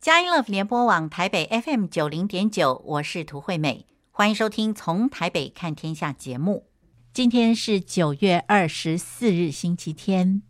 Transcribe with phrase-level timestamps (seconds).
[0.00, 6.64] 佳音乐联播网台北 FM 九零点九，我是涂惠美，欢迎收听《从台北看天下》节目。
[7.12, 10.40] 今天是九月二十四日，星期天。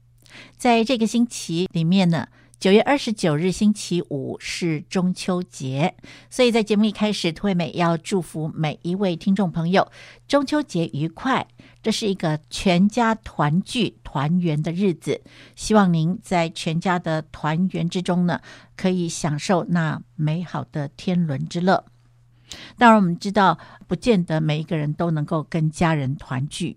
[0.57, 2.29] 在这个星期里面呢，
[2.61, 5.95] 九月二十九日星期五是中秋节，
[6.29, 9.91] 所以在节目一开始，涂惠美要祝福每一位听众朋友
[10.29, 11.49] 中秋节愉快。
[11.83, 15.23] 这是一个全家团聚团圆的日子，
[15.57, 18.43] 希望您在全家的团圆之中呢，
[18.77, 21.87] 可以享受那美好的天伦之乐。
[22.77, 23.59] 当然，我们知道，
[23.89, 26.77] 不见得每一个人都能够跟家人团聚。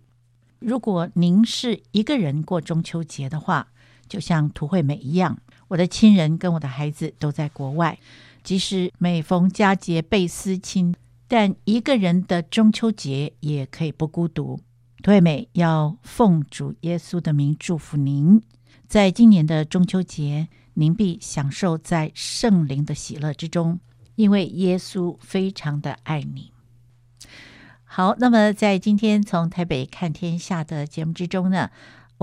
[0.59, 3.67] 如果您是一个人过中秋节的话，
[4.07, 5.37] 就像涂惠美一样，
[5.73, 7.97] 我的亲人跟我的孩子都在国外，
[8.43, 10.93] 即使每逢佳节倍思亲，
[11.27, 14.59] 但一个人的中秋节也可以不孤独。
[15.01, 18.39] 涂惠美要奉主耶稣的名祝福您，
[18.87, 23.79] 在今年的中秋节，您必享受在圣灵的喜乐之中，
[24.13, 26.51] 因为耶稣非常的爱你。
[27.83, 31.71] 好，那么在今天从台北看天下的节目之中呢，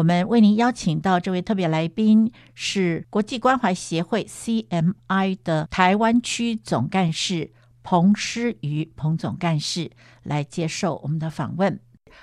[0.00, 9.90] 我们为您邀请到这位特别来宾是国际关怀协会 CMI 的台湾区总干事彭诗瑜彭总干事
[10.22, 11.78] 来接受我们的访问。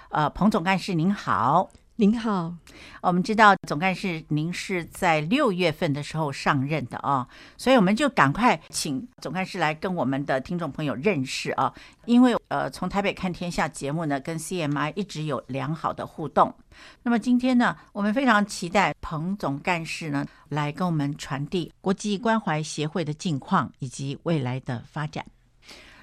[0.09, 1.69] 呃，彭总干事您好，
[2.00, 2.53] 您好。
[3.02, 11.73] 我们知道总干事您是在六月份的时候上任的啊，所以我们就赶快请总干事来跟我们的听众朋友认识啊。
[12.06, 16.53] 因为呃，从台北看天下节目呢，跟 CMI 一直有良好的互动。
[17.02, 25.25] 那么今天呢，我们非常期待彭总干事呢来跟我们传递国际关怀协会的近况以及未来的发展。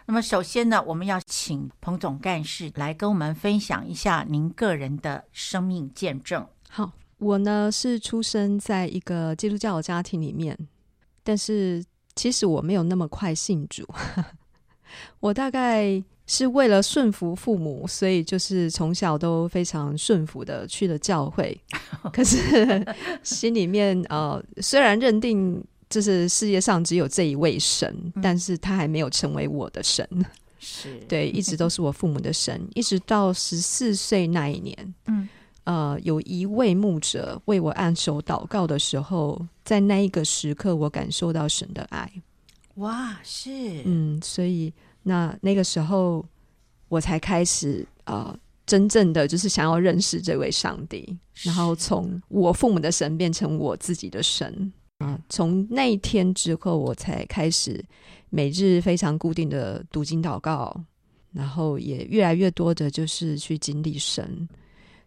[0.07, 6.47] 那么，首先呢，我们要请彭总干事来跟我们分享一下您个人的生命见证。
[6.69, 10.57] 好，我呢是出生在一个基督教的家庭里面，
[11.23, 11.83] 但是
[12.15, 13.83] 其实我没有那么快信主。
[15.21, 21.59] 我大概是为了顺服父母，所以就是从小都非常顺服的去了教会。
[22.13, 22.87] 可是
[23.23, 25.65] 心里面呃，虽然认定。
[25.95, 30.05] 就是世界上只有这一位神，嗯，但是他还没有成为我的神，
[30.59, 30.99] 是。
[31.07, 35.29] 对，一直 都是我父母的神，一直到十四岁那一年，嗯，
[35.63, 42.11] 呃，有一位牧者为我按手祷告的时候，在那一个时刻，我感受到神的爱，
[42.75, 43.51] 哇，是，
[43.85, 44.73] 嗯，所以
[45.05, 46.27] 那那个时候，
[46.89, 54.73] 我才开始呃，真正的就是想要认识这位上帝，然后从我父母的神变成我自己的神。
[54.99, 57.85] 啊，从那一天之后，我才开始
[58.31, 60.75] 每日非常固定的读经祷告，
[61.33, 64.49] 然后也越来越多的，就是去经历神，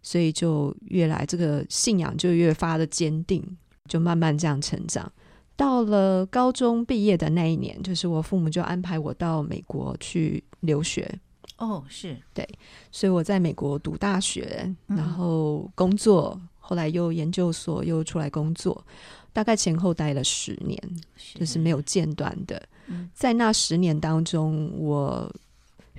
[0.04, 3.42] 所以就越来这个信仰就越发的坚定，
[3.88, 5.12] 就慢慢这样成长。
[5.56, 11.10] 到了高中毕业的那一年，就是我父母就安排我到美国去留学。
[11.58, 12.48] 哦，是对，
[12.92, 18.86] 所以我在美国读大学，然后工作，嗯、后来又研究所，又出来工作。
[19.32, 20.78] 大概前后待了十年，
[21.34, 22.62] 就是没有间断的。
[23.14, 25.34] 在那十年当中，我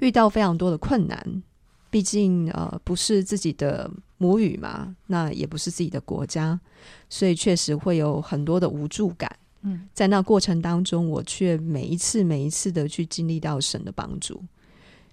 [0.00, 1.42] 遇到非常多的困难。
[1.90, 6.60] 毕竟呃，不是自己的母语嘛，那也不是自己的国家，
[7.08, 9.30] 所以确实会有很多的无助感。
[9.62, 14.44] 嗯，在那过程当中，我却每一次每一次的去经历到神的帮助。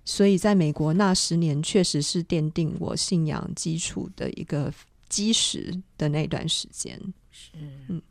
[0.04, 4.72] 所以在美国那十年，确实是奠定我信仰基础的一个
[5.10, 7.00] 基石的那段时间。
[7.32, 7.52] 是，
[7.90, 8.02] 嗯。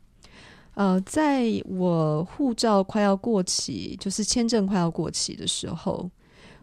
[0.73, 6.11] 呃，在我护照快要过期，就是签证快要过期的时候，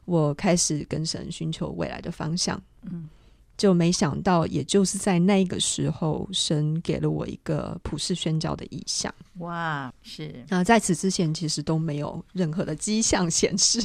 [0.04, 2.62] 我开始跟神寻求未来的方向。
[2.82, 3.08] 嗯，
[3.56, 9.10] 就没想到，也就是在那个时候，神给了我一个普世宣教的意向。
[9.38, 10.44] 哇，是。
[10.46, 13.80] 那在此之前，其实都没有任何的迹象显示，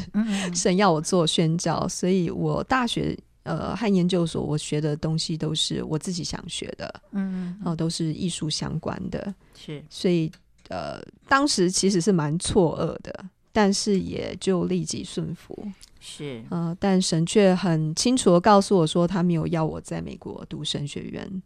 [0.54, 3.18] 神要我做宣教，所以我大学。
[3.48, 10.30] 呃，和研究所我学的东西都是我自己想学的，嗯，然后都是艺术相关的，是，所以
[10.68, 15.66] 呃，当时其实是蛮错愕的，但是也就立即顺服，
[16.00, 21.42] 是，呃，但神却很清楚的告诉我说，他没有要我在美国读神学院，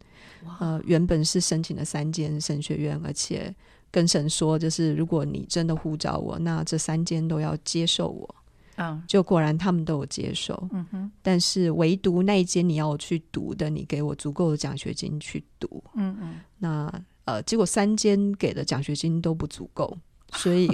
[0.58, 3.54] 呃，原本是申请了三间神学院，而且
[3.90, 8.34] 跟神说，就是如果你真的呼召我，那这三间都要接受我。
[8.76, 19.96] 嗯，就果然他们都有接受，嗯哼，但是唯独那一间你要我去读的，你给我足够的奖学金去读，嗯嗯，那呃，结果三间给的奖学金都不足够，
[20.34, 20.68] 所以，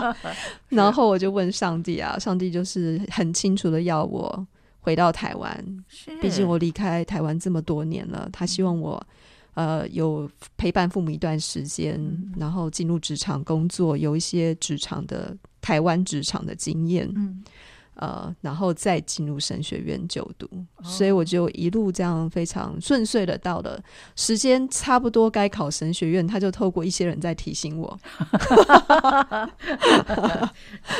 [0.68, 4.46] 然后我就问上帝啊，上帝就是很清楚的要我
[4.80, 5.84] 回到台湾，
[6.20, 9.04] 毕竟我离开台湾这么多年了，他希望我
[9.54, 15.36] 呃，有陪伴父母一段时间，嗯、然后进入职场工作，有一些职场的
[15.66, 17.42] 台湾职场的经验，嗯，
[17.94, 20.46] 呃，然后再进入神学院就读，
[20.76, 23.82] 哦、所以我就一路这样非常顺遂的到了
[24.14, 27.98] 时间差不多该考神学院，他就透过一些人在提醒我，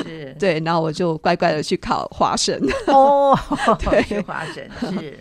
[0.02, 3.38] 是， 对，然后我就乖乖的去考华神，哦，
[3.78, 5.16] 对，去华神是。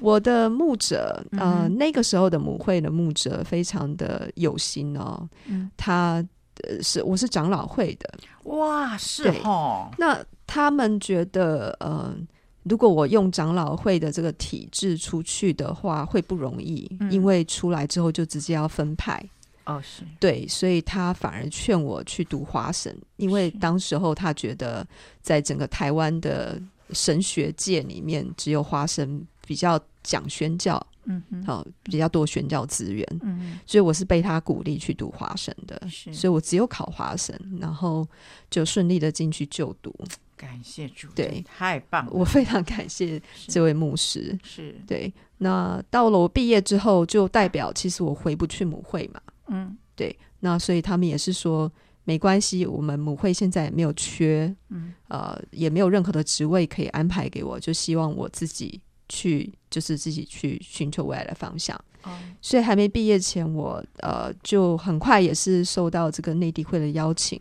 [0.00, 5.26] 我的牧者，呃，嗯、那个时候的母会的牧者非常的有心哦。
[5.46, 6.22] 嗯，他
[6.62, 8.14] 呃是我是长老会的，
[8.44, 9.90] 哇，是哦。
[9.98, 12.14] 那他们觉得，呃，
[12.62, 19.22] 如果我用长老会的这个体制出去的话，会不容易，嗯、因为出来之后就直接要分派。
[19.64, 24.86] 哦，是对，所以他反而劝我去读华神，因为当时候他觉得，
[25.20, 26.60] 在整个台湾的
[26.90, 29.80] 神学界里面，只有华神比较。
[30.04, 38.06] 讲宣教，嗯哼，好，比较多宣教资源，嗯，所以我是被他鼓励去读华神的，是，所以我只有考华神，然后
[38.50, 39.94] 就顺利的进去就读。
[40.36, 44.74] 感谢主，对，太棒了，我非常感谢这位牧师，是。
[44.86, 45.12] 对。
[45.38, 50.16] 那到了我毕业之后，就代表其实我回不去母会嘛，嗯，对。
[50.40, 51.70] 那所以他们也是说
[52.02, 58.80] 没关系，我们母会现在也没有缺，嗯，呃，也没有任何的职位可以安排给我，就希望我自己。
[59.08, 62.10] 去就是自己去寻求未来的方向，哦、
[62.40, 67.40] 所以还没毕业前我，我呃就很快也是受到这个内地会的邀请，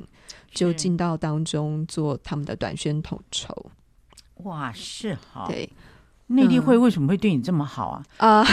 [0.52, 3.72] 就进到当中做他们的短宣统筹。
[4.44, 5.70] 哇，是好对。
[6.32, 8.06] 内地会为什么会对你这么好啊？
[8.18, 8.46] 啊、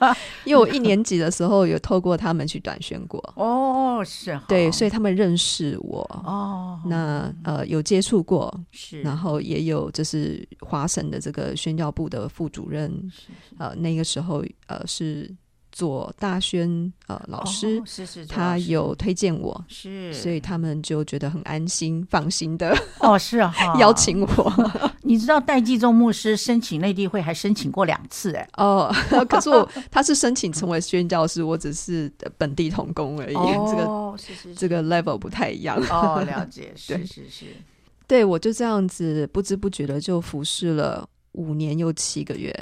[0.00, 3.22] 嗯， 因为我一年级的时候有透过他们去短宣过。
[3.36, 6.00] 哦，是，对，所以他们认识我。
[6.24, 12.92] 哦，那呃有接触过，是，然后也有就是华省的这个宣教部的副主任，
[13.58, 15.30] 呃那个时候呃是。
[15.82, 24.52] 做大宣呃老师，哦、是是他有推荐我，是，所以他们就觉得很安心、放心的哦，是哈， 邀请我。
[25.02, 28.94] 你知道戴季宗牧师申请内地会还申请过两次哎，哦，
[29.28, 32.08] 可是我他是申请成为宣教师，我只是
[32.38, 34.54] 本地同工而已，哦、这个是是，是。
[34.54, 35.76] 这个 level 不太一样。
[35.90, 37.46] 哦，了解，是是是，
[38.06, 42.54] 对我就这样子不知不觉的就服侍了五年又七个月，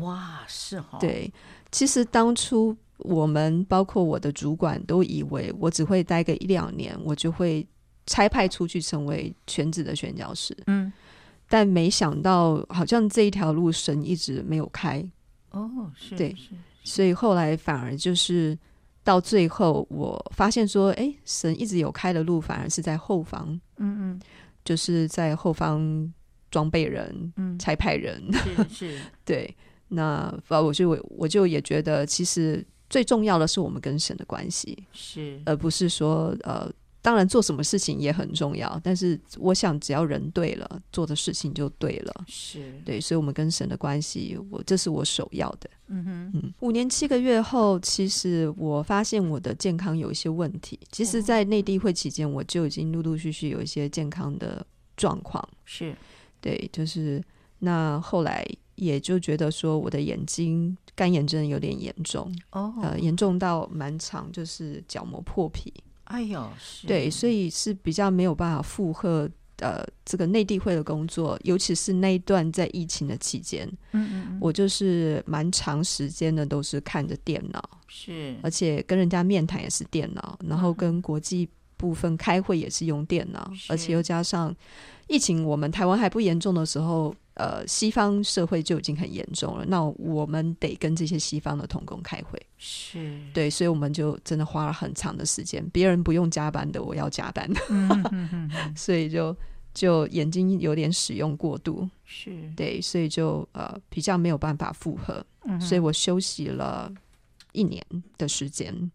[0.00, 1.30] 哇，是哈，对。
[1.72, 7.66] 其实当初我们包括我的主管都以为我只会待个一两年，我就会
[8.06, 10.56] 差派出去成为全职的宣教师。
[10.66, 10.92] 嗯，
[11.48, 15.04] 但没想到好像这一条路神一直没有开。
[15.50, 16.36] 哦，是，对，
[16.84, 18.56] 所以后来反而就是
[19.02, 23.48] 到最后，我发现说，哎，神一直有开的路，反而是在后方。
[23.78, 24.20] 嗯嗯，
[24.64, 26.12] 就是在后方
[26.50, 29.56] 装备人，嗯，差派人，是是， 对。
[29.94, 45.68] 那我就我就也觉得，其实最重要的是我们跟神的关系，是，而不是说呃，当然做什么事情也很重要，但是我想只要人对了，做的事情就对了，是对，所以我们跟神的关系，我这是我首要的。
[45.88, 50.78] 嗯哼，嗯，五年七个月后，其实我发现我的健康有一些问题。
[50.90, 54.64] 其实，在内地会期间，我就已经陆陆续续有一些健康的
[54.96, 55.46] 状况。
[55.64, 55.94] 是，
[56.40, 57.22] 对，就是
[57.58, 58.46] 那后来。
[58.82, 62.30] 也就觉得说我的眼睛干眼症有点严重。
[62.50, 65.72] 哦，呃，严重到蛮长，就是角膜破皮。
[66.04, 66.86] 哎呦，是。
[66.86, 84.54] 对，所以是比较没有办法负荷呃这个内地会的工作，尤其是那一段在疫情的期间，嗯嗯嗯，我就是蛮长时间的都是看着电脑，是，而且跟人家面谈也是电脑，然后跟国际部分开会也是用电脑，而且又加上
[85.06, 87.14] 疫情，我们台湾还不严重的时候。
[87.34, 93.18] 呃，西方社会就已经很严重了，那我们得跟这些西方的童工开会，是。
[93.32, 99.34] 对，所以我们就真的花了很长的时间，别人不用加班的，我要加班，嗯嗯嗯、所以就
[99.72, 102.52] 就眼睛有点使用过度，是。
[102.54, 106.92] 对，所以就呃比较没有办法负荷，嗯，所以我休息了
[107.52, 107.82] 一年
[108.18, 108.92] 的时间，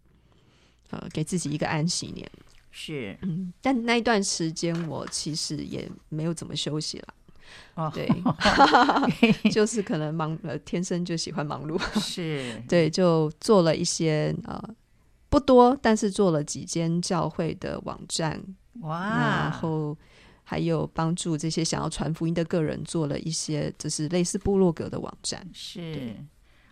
[0.91, 2.29] 呃，给自己一个安息年，
[2.69, 7.07] 是，嗯，但那一段时间我其实也没有怎么休息了。
[7.75, 8.07] 哦，对，
[9.51, 12.61] 就是可能忙呃，天生就喜欢忙碌，是。
[12.67, 14.61] 对，就做了一些呃
[15.29, 18.41] 不多，但是做了几间教会的网站，
[18.81, 19.97] 哇，然后
[20.43, 26.15] 还有帮助这些想要传福音的个人做了一些就是类似部落格的网站，是，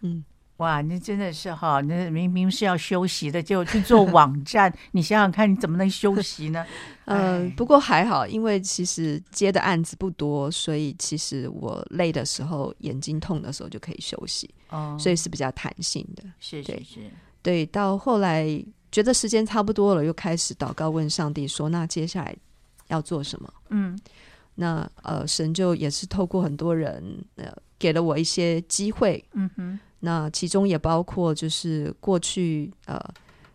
[0.01, 0.23] 嗯。
[0.57, 1.81] 哇，你真的是哈！
[1.81, 4.73] 你明明是要休息的，就去做网站。
[4.93, 6.65] 你想想看，你怎么能休息呢？
[7.05, 14.49] 嗯、呃，不过还好，因为其实接的案子不多，所以其实我累的时候、眼睛痛的时候就可以休息。
[14.69, 16.23] 哦，所以是比较弹性的。
[16.39, 17.11] 是是是。
[17.41, 18.47] 对，到后来
[18.91, 22.33] 觉得时间差不多了，又开始祷告问上帝说：“那接下来
[22.87, 23.99] 要做什么？”嗯，
[24.55, 29.23] 那呃，神就也是透过很多人呃，给了我一些机会。
[29.33, 32.99] 嗯哼，那其中也包括就是过去呃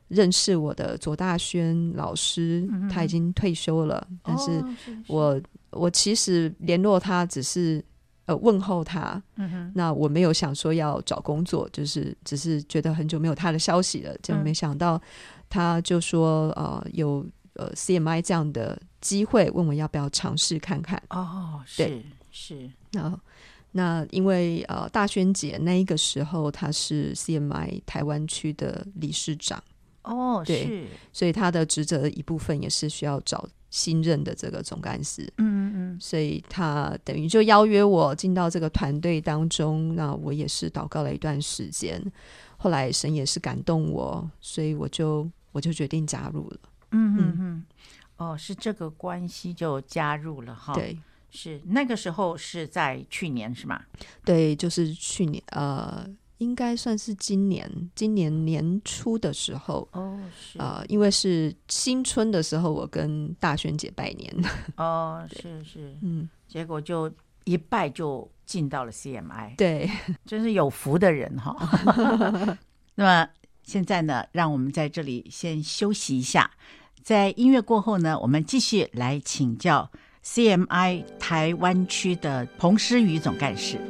[0.09, 4.63] 认识我的左大轩老师，嗯、他已经退休了，但是
[5.07, 7.85] 我、我其实联络他只是。
[8.27, 15.01] 呃，问候他，嗯，那我没有想说要找工作，就是只是觉得很久没有他的消息了，就没想到
[15.49, 21.03] 他就说，呃，有呃 CMI 这样的机会，问我要不要尝试看看。
[21.09, 23.21] 哦，对，是，是，那
[23.73, 29.62] 那因为呃大轩姐那一个时候她是 CMI 台湾区的理事长，
[30.03, 33.49] 哦，对，是，所以她的职责一部分也是需要找。
[33.73, 42.03] 新任的这个总干事，嗯嗯嗯，所以她等于就邀约我进到这个团队当中，那我也是祷告了一段时间，
[42.57, 46.57] 后来神也是感动我，所以我就我就决定加入了，
[46.91, 47.37] 嗯嗯。
[47.39, 47.65] 嗯，
[48.17, 50.99] 哦，是这个关系就加入了哈，对，
[51.31, 53.83] 是那个时候是在去年是吗？
[54.25, 56.07] 对，就是去年呃。
[56.41, 64.35] 应该算是今年，今年年初的时候哦，是啊、呃，因为是新春的时候，我跟大萱姐拜年
[64.79, 67.13] 哦，是是，嗯，结果就
[67.45, 69.87] 一拜就进到了 CMI，对，
[70.25, 71.55] 真是有福的人哈。
[72.97, 73.29] 那么
[73.63, 76.51] 现在呢，让我们在这里先休息一下，
[77.03, 79.91] 在音乐过后呢，我们继续来请教
[80.33, 83.81] CMI 台湾区的彭诗瑜总干事。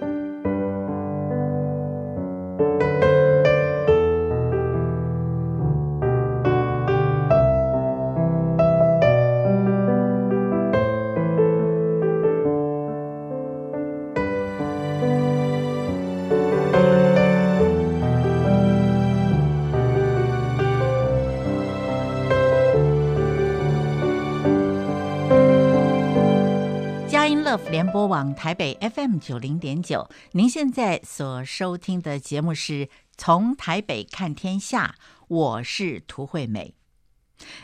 [27.28, 34.96] Love 联播网台北 FM 九零点九，您现在所收听的节目是从台北看天下，
[35.28, 36.74] 我是涂惠美。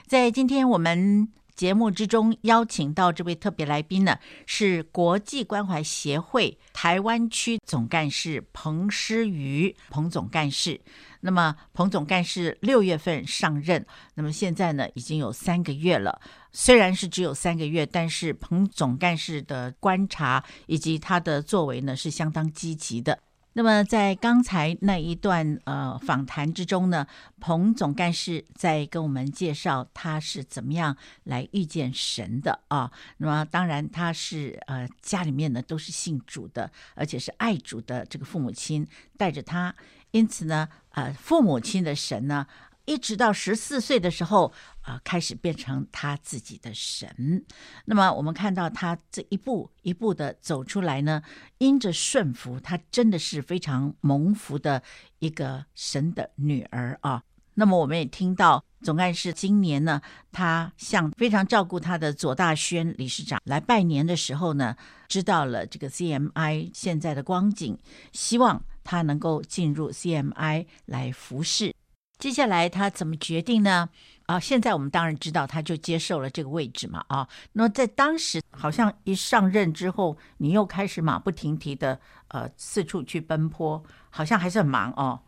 [0.07, 10.81] 在今天我们节目之中邀请到这位特别来宾呢，是国际关怀协会台湾区总干事彭诗瑜，彭总干事。
[11.27, 16.21] 那么彭总干事六月份上任，那么现在呢已经有三个月了。
[16.53, 23.19] 虽然是只有三个月，但是彭总干事的观察以及他的作为呢是相当积极的。
[23.55, 27.07] 那么在刚才那一段呃访谈之中呢，
[27.41, 32.93] 彭总干事在跟我们介绍他是怎么样来遇见神的啊。
[33.17, 39.75] 那么当然他是呃家里面呢都是信主的，而且是爱主的这个父母亲带着他。
[40.17, 42.47] 因此呢，呃，父母亲的神呢，
[42.87, 47.45] 一直到十四岁的时候，啊、开始变成他自己的神。
[47.85, 51.21] 那么，我们看到他这一步一步的走出来呢，
[51.59, 54.83] 因着顺服，他真的是非常蒙福的
[55.19, 57.23] 一个神的女儿啊。
[57.53, 60.01] 那么，我们也听到总干事今年呢，
[60.33, 64.77] 他向非常照顾他的左大轩理事长来拜年的时候呢，
[65.09, 67.79] 知道了这个 CMI 现在的光景，
[68.13, 68.65] 希望。
[68.87, 71.75] 他能够进入 CMI 来服侍，
[72.19, 73.89] 接下来他怎么决定呢？
[74.27, 77.05] 啊，现在我们当然知道，他就接受了这个位置嘛。
[77.09, 85.21] 啊，那在当时，好像一上任之后，你又开始马不停蹄的呃四处去奔波，好像还是很忙哦。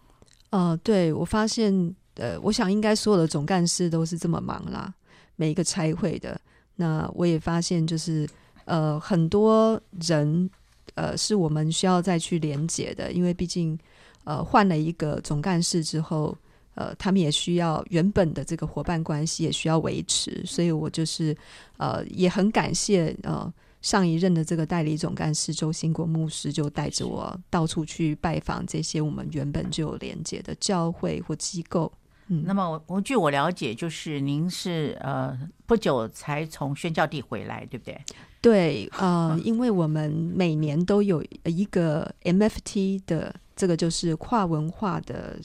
[0.50, 4.92] 呃，对，我发现，呃，我想应该所有的总干事都是这么忙啦，
[5.36, 6.40] 每一个差会的。
[6.76, 8.28] 那我也发现，就是
[8.64, 10.48] 呃很多人。
[10.98, 13.78] 呃，是我们需要再去连接的，因为毕竟，
[14.24, 16.36] 呃，换了一个总干事之后，
[16.74, 21.36] 呃，他们也需要原本的这个伙伴关系也需要维持，所以我就是，
[21.76, 31.92] 呃，也很感谢呃上一任的这个代理总干事周兴国牧师，就带着我到处去拜访这些我们原本就有连接的教会或机构。
[32.26, 37.96] 嗯，那么我我据我了解，就是您是呃不久才从宣教地回来，对不对？
[38.40, 45.38] 对，呃， 因为我们每年都有一个 MFT 的这个就是跨文化的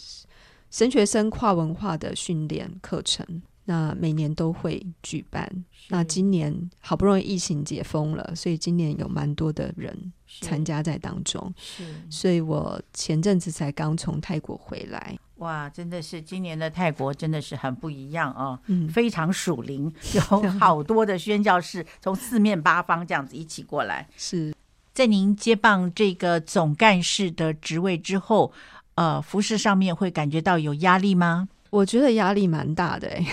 [0.70, 5.50] 神学生跨文化的训练课程，那每年都会举办。
[5.90, 11.54] 那今年好不容易疫情解封了，所以今年有蛮多的人参加在当中。
[11.58, 15.18] 是，所以我前阵子才刚从泰国回来。
[15.38, 20.22] 哇，真的是今年的泰国真的是很不一样啊，嗯，非常属灵， 有
[20.60, 24.08] 好多的宣教士从四面八方这样子一起过来。
[24.16, 24.54] 是
[24.94, 28.54] 在您接棒这个总干事的职位之后，
[28.96, 31.50] 呃，服饰上面会感觉到有压力吗？
[31.74, 33.26] 我觉得压力蛮大的，哎，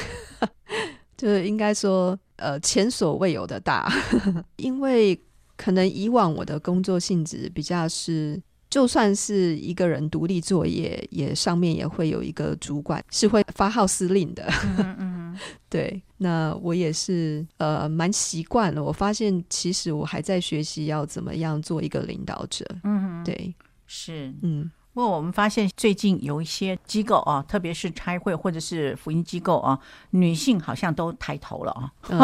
[1.17, 3.93] 就是应该说，呃，前所未有的大，
[4.57, 5.19] 因为
[5.57, 8.41] 可能以往我的工作性质比较是。
[8.71, 14.49] 就算是一个人独立作业，也上面也会有一个主管是会发号施令的。
[14.79, 18.81] 嗯嗯， 对，那我也是呃蛮习惯了。
[18.81, 22.65] 我发现其实我还在学习要怎么样做一个领导者。
[22.85, 23.53] 嗯，对，
[23.89, 24.71] 是嗯。
[25.01, 29.81] 不过我们发现最近有一些机构啊，特别是差会或者是福音机构啊，
[30.11, 31.91] 女性好像都抬头了啊。
[32.11, 32.21] 嗯、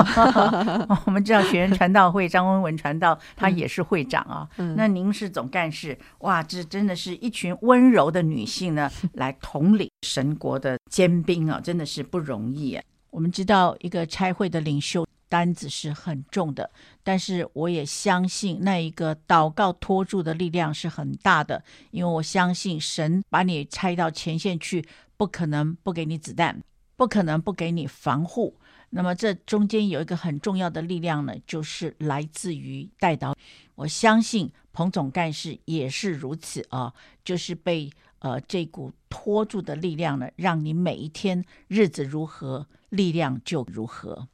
[1.06, 4.47] 我们知道学员传道会张文文传道，她也是会长啊。
[4.59, 12.85] 嗯、那您是总干事，哇，这真的是一群温柔的女性呢， 来统领神国的尖兵啊，真的是不容易啊。
[13.09, 15.06] 我们知道一个差会的领袖。
[15.37, 16.71] 担子是很重的，
[17.02, 24.83] 但是我也相信那一个祷告托住的力量是很大的，因为我相信神把你拆到前线去，
[25.19, 26.62] 不可能不给你子弹，
[26.97, 28.57] 不可能不给你防护。
[28.88, 33.35] 那么这中间有一个很重要的力量呢，就是来自于代祷。
[33.75, 37.90] 我相信彭总干事也是如此啊，就是被
[38.21, 44.26] 呃这股托住的力量呢，让你每一天日子如何，力量就如何。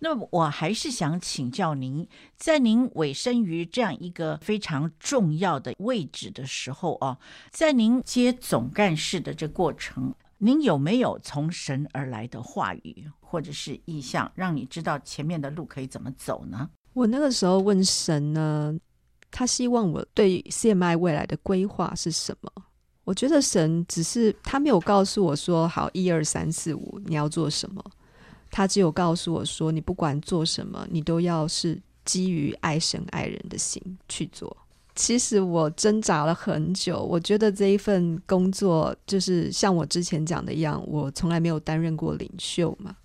[0.00, 7.18] 那么我还是想请教您，在您委身于这样一个非常重要的位置的时候啊，
[7.50, 16.70] 在您接总干事的这过程，您有没有从神而来的话语或者是意向，让你知道前面的路可以怎么走呢？
[16.92, 18.72] 我那个时候问神呢，
[19.30, 22.50] 他希望我对 CMI 未来的规划是什么？
[23.04, 27.82] 我觉得神只是他没有告诉我说，好，一二三四五，你要做什么。
[28.50, 34.56] 他只有告诉我说：“你不管做什么，你都要是基于爱神爱人的心去做。”
[34.94, 42.96] 其实我挣扎了很久，我觉得这一份工作就是像我之前讲的一样，我从来没有担任过领袖嘛。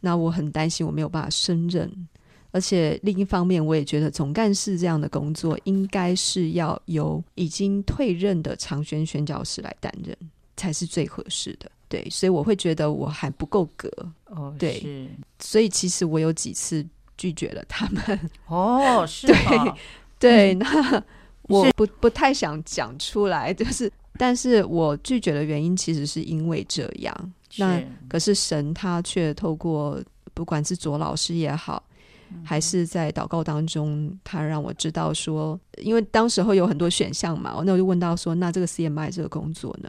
[0.00, 2.08] 那我很担心我没有办法胜任，
[2.52, 10.16] 而且另一方面，我也觉得总干事这样的工作应该是要由已经退任的长宣宣教师来担任
[10.56, 11.70] 才是最合适的。
[11.88, 13.90] 对，所以我会觉得我还不够格
[14.26, 14.54] 哦。
[14.58, 16.84] 对，所以其实我有几次
[17.16, 18.20] 拒绝了他们。
[18.46, 19.76] 哦，是吗？
[20.18, 21.04] 对对， 那
[21.48, 27.32] 我不不太想讲出来，就是，但是我拒绝的原因其实是因为这样。
[27.58, 30.02] 那可是神他却透过
[30.34, 31.82] 不管是左老师也好，
[32.30, 39.88] 嗯、还是在祷告当中，他让我知道说，因为当时候有很多选项嘛，那我就问到说，那这个 CMI 这个工作呢？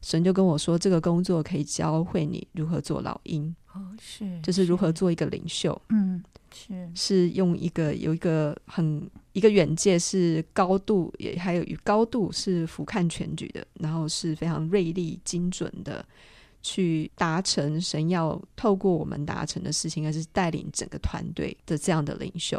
[0.00, 6.22] 神就跟我说，这个工作可以教会你如何做老鹰，哦，是，就是如何做一个领袖，嗯，
[6.54, 16.04] 是，是用一个有一个很一个远界，是高度也还有与高度是俯瞰全局的，然后是非常锐利精准的
[16.62, 22.56] 去达成神要透过我们达成的事情，而是带领整个团队的这样的领袖，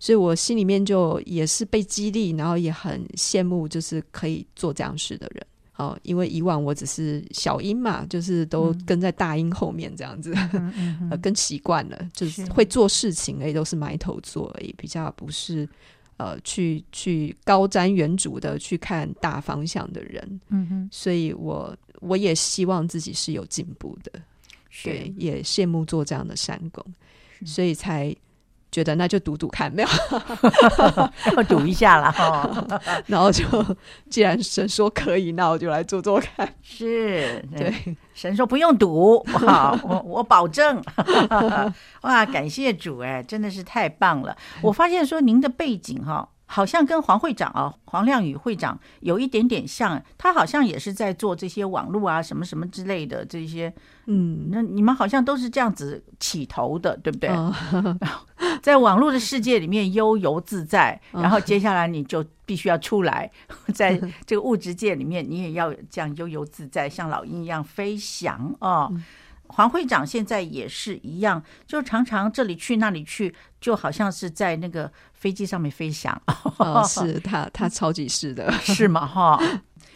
[0.00, 5.46] 所以我心里面就也是被激励，然后也很羡慕，就是可以做这样事的人。
[5.76, 15.68] 哦，因为以往我只是小音嘛，就是都跟在大音后面这样子，嗯、呃，跟习惯了，就是会做事情而已，都是埋头做而已，比较不是
[16.16, 20.40] 呃去去高瞻远瞩的去看大方向的人。
[20.50, 24.12] 嗯哼，所以我我也希望自己是有进步的，
[24.70, 26.84] 是对，也羡慕做这样的山工，
[27.44, 28.14] 所以才。
[28.74, 29.88] 觉得那就赌赌看，没有
[31.36, 32.10] 要 赌一下了。
[32.10, 32.66] 哈。
[33.06, 33.44] 然后就
[34.10, 36.52] 既然神说可以，那我就来做做看。
[36.60, 37.72] 是，对，
[38.14, 40.82] 神说不用赌，好，我我保证。
[42.02, 44.36] 哇，感谢主，哎，真的是太棒了。
[44.60, 46.28] 我发现说您的背景哈。
[46.46, 53.72] 好像跟黄会长啊，黄亮宇会长有一点点像，他好像也是在做这些网络啊，什么什么之类的这些，
[54.06, 57.30] 嗯，那你们好像都是这样子起头的，对不对？
[57.30, 57.52] 哦、
[58.62, 63.30] 在网络的世界里面悠游自在，然后接下来你就必须要出来，
[63.74, 68.84] 在 这个物质界里面，你也要这样悠游自在，像老鹰一样飞翔啊。
[68.84, 69.02] 哦嗯
[69.48, 74.90] 黄会长现在也是一样，就常常这里去那里去，就好像是在那个
[75.24, 76.20] 飞机上面飞翔。
[76.58, 79.06] 哦， 是他，他超级是的，是吗？
[79.06, 79.40] 哈，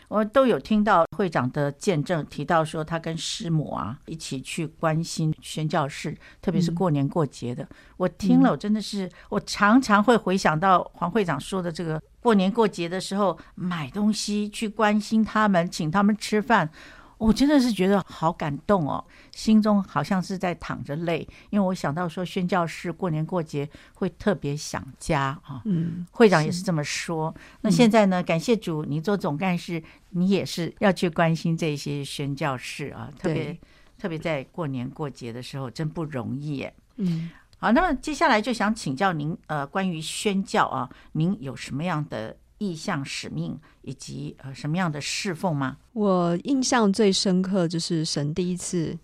[0.09, 7.63] 我都有听到会长的见证，提到说他跟师母啊一起去关心宣教士，特别是过年过节的。
[7.63, 16.71] 嗯、我听了，我真的是，我常常会回想到黄会长说的这个过年过节的时候买东西去关心他们，请他们吃饭。
[17.19, 19.05] 我真的是觉得好感动哦，
[19.35, 25.61] 心中好像是在淌着泪，因为我想到说宣教士过年过节会特别想家啊。
[25.65, 27.35] 嗯，会长也是这么说。
[27.61, 33.59] 那现在呢，感谢主，你做总干事，你也是要去关心这些宣教士啊，特别
[33.99, 36.73] 特别在过年过节的时候，真不容易耶。
[36.97, 45.77] 嗯，好，那么接下来就想请教您，呃，关于宣教啊，您有什么样的意向使命，以及呃什么样的侍奉吗？
[45.93, 48.97] 我印象最深刻就是神第一次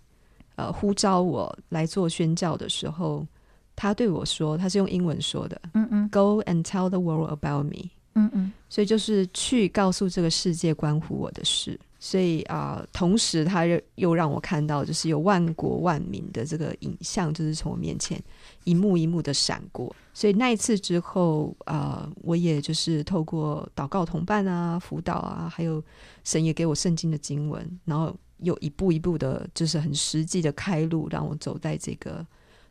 [0.55, 3.25] 呃呼召我来做宣教的时候，
[3.75, 7.89] 他对我说，他是用英文说的，嗯嗯，Go and tell the world about me。
[8.17, 11.77] 嗯嗯，所以就是去告诉这个世界关乎我的事。
[11.97, 18.21] 所以啊、同时他又又让我看到，就是有万国万民的这个影像，就是从我面前
[18.63, 19.95] 一幕一幕的闪过。
[20.13, 25.83] 所以那一次之后啊、呃，我也就是透过祷告同伴啊、辅导啊，还有
[26.23, 32.25] 神也给我圣经的经文，然后又一步一步的，就是很实际的开路，让我走在这个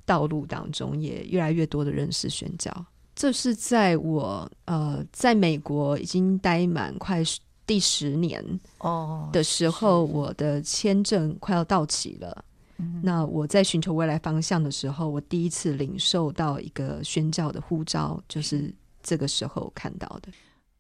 [0.05, 2.71] 道路当中，也越来越多的认识宣教。
[3.17, 7.25] 这是在我呃在美国已经待满快。
[7.66, 12.44] 第十年哦的时候，oh, 我的签证快要到期了。
[12.79, 20.29] 嗯、那我在寻求未来方向的时候，我第一次领受到一个宣教的呼召，就是这个时候看到的。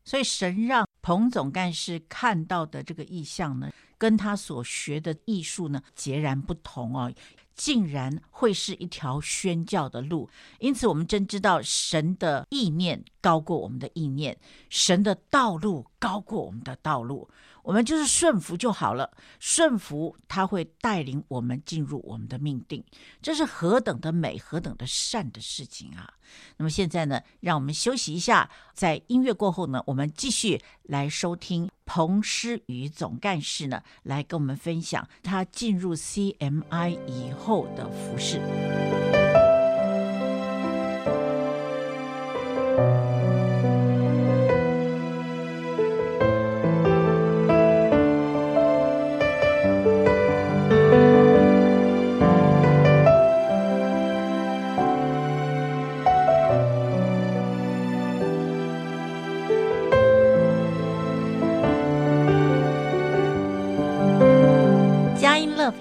[0.04, 7.10] 所以神让彭总干事看到的这个意象呢，跟他所学的艺术呢截然不同哦。
[7.54, 14.36] 竟然会是一条宣教的路，因此我们真知道神的意念高过我们的意念，
[14.68, 17.28] 神的道路高过我们的道路。
[17.64, 22.84] 我们就是顺服就好了，顺服他会带领我们进入我们的命定，
[23.22, 26.12] 这是何等的美，何等的善的事情啊！
[26.58, 38.40] 那么现在呢，让我们休息一下，在音乐过后呢，我们继续来收听彭诗雨总干事呢来跟我们分享他进入 CMI 以后的服饰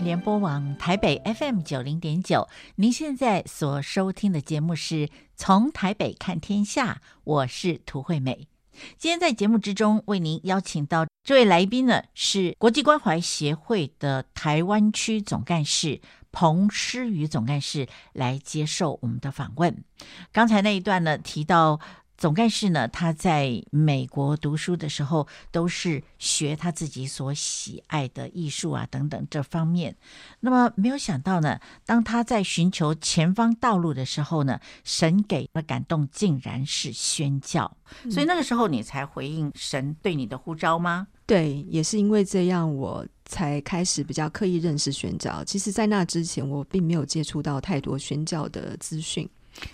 [0.02, 8.48] 联播网台北 FM 九零点九，您现在所收听的节目是从台北看天下，我是涂惠美。
[8.98, 16.02] 今天在节目之中为您邀请到这位来宾呢，是国际关怀协会的台湾区总干事
[16.32, 19.84] 彭诗雨总干事来接受我们的访问。
[20.32, 21.80] 刚才那一段呢，提到。
[22.18, 29.96] 总干事呢，他在美国读书的时候，都是学他自己所喜爱的艺术啊等等这方面。
[30.40, 37.76] 那么没有想到呢，当他在寻求前方道路的时候呢，神给的感动竟然是宣教。
[38.04, 38.12] 嗯。
[38.12, 41.08] 所以那个时候你才回应神对你的呼召吗？
[41.26, 45.44] 对，也是因为这样，我才开始比较刻意认识宣教。
[45.46, 49.28] 其实，在那之前，我并没有接触到太多宣教的资讯。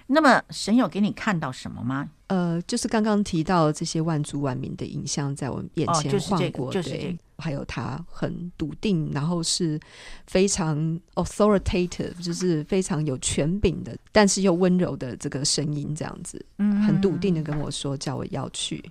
[0.06, 2.08] 那么，神有给你看到什么吗？
[2.30, 9.80] 呃，就是刚刚提到这些万族万民的影像在我们眼前晃过，对，还有他很笃定，然后是
[10.28, 10.78] 非常
[11.16, 18.84] authoritative，就是非常有权柄的，但是又温柔的这个声音，这样子，嗯，很笃定的跟我说，叫我要去。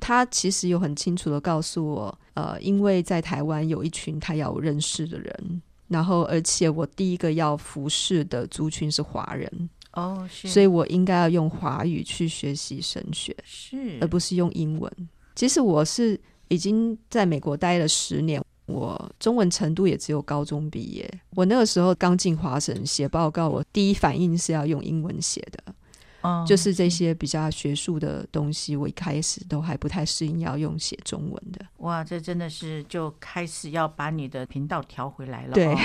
[0.00, 9.68] 他其实有很清楚的告诉我，呃，因为在台湾有一群他要认识的人，然后而且我第一个要服侍的族群是华人。
[9.96, 14.92] 哦、oh，是，所以我应该要用华语去学习神学，是，而不是用英文。
[15.34, 21.10] 其实我是已经在美国待了十年，我中文程度也只有高中毕业。
[21.30, 25.74] 我那个时候刚进华神写报告，我第一反应是要用英文写的，
[26.26, 31.64] 哦、oh，就是这些比较学术的东西，我一开始都还不太适应要用写中文的。
[31.78, 35.76] 哇，这真的是就开始要把你的频道调回来了，对，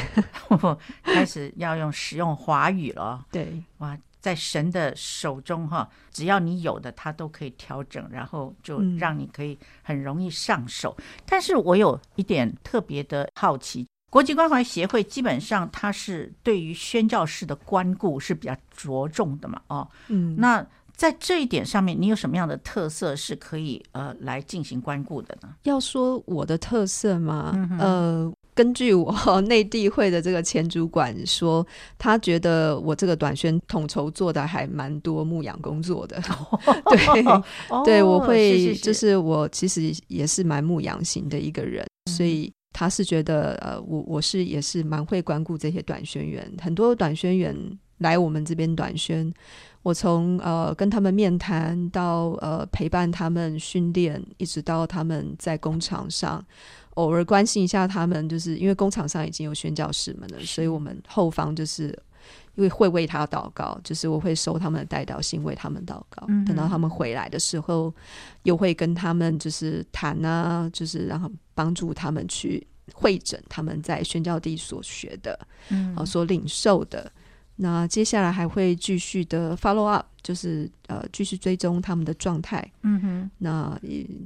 [0.49, 3.97] 哦、 开始要用使用华语了，对，哇。
[4.21, 10.95] 在神的手中，哈，只要你有的，他都可以调整，然后就让你可以很容易上手。
[10.99, 11.03] 嗯。
[11.25, 20.63] 但是我有一点特别的好奇，国际关怀协会基本上它是对于宣教士的关顾是比较着重的嘛，哦，嗯，那
[20.95, 25.49] 在这一点上面，你有什么样的特色是可以呃来进行关顾的呢？
[25.63, 27.51] 要说我的特色吗？
[27.55, 28.33] 嗯、呃。
[28.53, 31.65] 根据我内地会的这个前主管说，
[31.97, 36.21] 他觉得我这个短宣统筹做的还蛮多牧养工作的。
[36.91, 37.25] 对，
[37.69, 47.55] 哦、对，我会就是我其实也是蛮牧养型的一个人，嗯、所以他是觉得呃，我我是也是蛮会关顾这些短宣员，很多短宣员
[47.97, 49.31] 来我们这边短宣，
[49.83, 56.43] 我从呃跟他们面谈到呃陪伴他们训练，一直到他们在工厂上。
[56.95, 61.97] 偶尔关心一下他们，就是因为工厂上已经有宣教士们了，所以我们后方就是
[62.55, 66.25] 因为会为他祷告，就是我会收他们的代祷信，为他们祷告。
[66.27, 67.93] 嗯、等到他们回来的时候，
[68.43, 77.11] 又会跟他们就是谈啊，就是让他们帮助他们去会诊他们在宣教地所学的，嗯，啊，所领受的。
[77.63, 82.67] 那接下来还会继续的 follow up，就是呃继续追踪他们的状态。
[82.81, 83.79] 嗯哼，那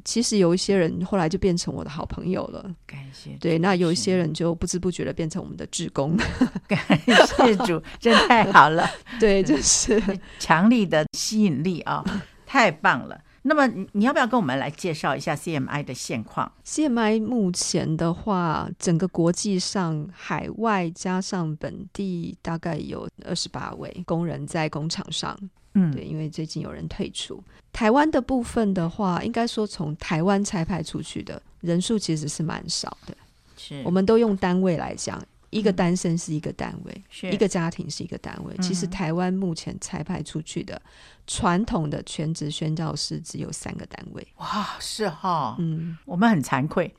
[0.06, 2.74] 其实有一些人后来就变成我的好朋友了。
[2.88, 3.32] 感谢。
[3.42, 6.16] 对，那有一些人就不知不觉的变成我们的志工。
[6.66, 8.90] 感谢主，真太好了。
[9.20, 10.02] 对，就是
[10.40, 12.02] 强力的吸引力啊，
[12.46, 13.20] 太棒了。
[13.48, 25.38] 那么你你要不要跟我们来介绍一下 CMI 的现况？CMI 目前的话，整个国际上海外加上本地，大概有二十八位工人在工厂上。
[25.76, 27.44] 嗯，对，因为最近有人退出。
[27.72, 33.16] 台湾的部分的话，应该说从台湾拆派出去的人数其实是蛮少的。
[33.58, 35.22] 是，我们都用单位来讲。
[35.56, 38.54] 一个单身是一个单位，是一个家庭是一个单位。
[38.58, 40.82] 嗯、其实台湾目前差派出去的
[41.26, 44.28] 传统的全职宣教师只有三个单位。
[44.36, 46.94] 哇，是哈，嗯，我们很惭愧。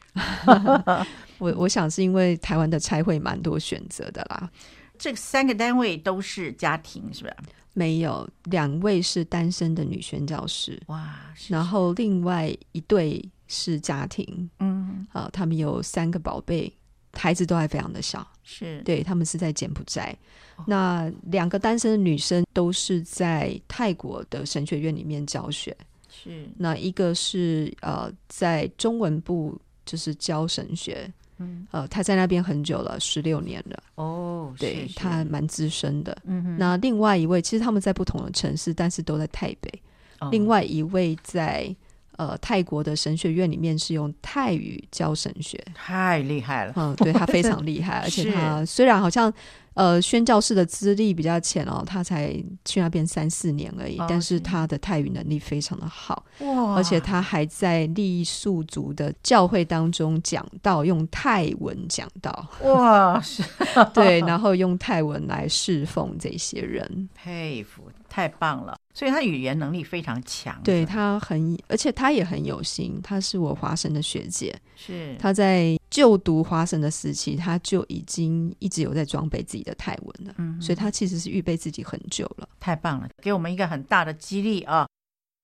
[1.37, 4.51] 我我想是因为台湾的差会蛮多选择的啦。
[4.99, 7.37] 这三个单位都是家庭，是不是？
[7.75, 10.81] 没有，两位是单身的女宣教师。
[10.87, 14.49] 哇，是是，然后另外一对是家庭。
[14.61, 16.73] 嗯，啊，他们有三个宝贝。
[17.19, 20.17] 孩子都还非常的小，是对，他们是在柬埔寨。
[20.55, 25.77] 哦、那两个单身的女生都是在泰国的神学院里面教学，
[26.09, 36.17] 是那一个是呃在中文部就是教神学，嗯呃他在那边很久了，十六年了哦，对，她蛮资深的。
[36.25, 39.83] 嗯哼，那另外一位其实他们在不同的城市，但是都在台北。
[40.21, 41.75] 哦、另外一位在。
[42.17, 46.73] 呃，泰国的神学院里面是用泰语教神学，太厉害了。
[46.77, 49.33] 嗯，对，他非常厉害， 而且他虽然好像
[49.75, 52.33] 呃宣教士的资历比较浅哦，他才
[52.65, 56.75] 去那边三四年而已，哦、但是他的泰语能力非常的好，哇！
[56.77, 63.21] 而且他还在傈僳族的教会当中讲到，用泰文讲到，哇！
[63.21, 63.43] 是，
[63.93, 67.83] 对，然后用泰文来侍奉这些人， 佩服。
[68.17, 70.59] 太棒了，所以他语言能力非常强。
[70.65, 72.99] 对，他很，而且他也很有心。
[73.03, 80.35] 他是我华神的学姐，是他在就读华神的时期，他就已经一直有在装备自己的泰文了。
[80.39, 82.49] 嗯，所以他其实是预备自己很久了。
[82.59, 84.89] 太棒了，给我们一个很大的激励啊！